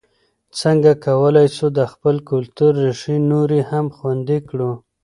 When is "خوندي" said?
3.95-4.39